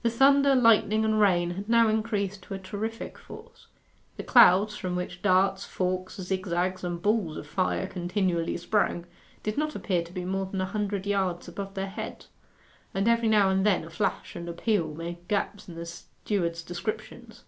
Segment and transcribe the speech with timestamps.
[0.00, 3.66] The thunder, lightning, and rain had now increased to a terrific force.
[4.16, 9.04] The clouds, from which darts, forks, zigzags, and balls of fire continually sprang,
[9.42, 12.28] did not appear to be more than a hundred yards above their heads,
[12.94, 16.62] and every now and then a flash and a peal made gaps in the steward's
[16.62, 17.44] descriptions.